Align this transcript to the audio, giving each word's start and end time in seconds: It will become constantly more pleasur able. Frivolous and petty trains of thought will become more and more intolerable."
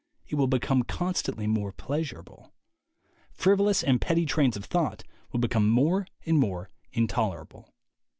It 0.25 0.33
will 0.33 0.47
become 0.47 0.81
constantly 0.81 1.45
more 1.45 1.71
pleasur 1.71 2.21
able. 2.21 2.51
Frivolous 3.29 3.83
and 3.83 4.01
petty 4.01 4.25
trains 4.25 4.57
of 4.57 4.65
thought 4.65 5.03
will 5.31 5.39
become 5.39 5.69
more 5.69 6.07
and 6.25 6.39
more 6.39 6.71
intolerable." 6.91 7.71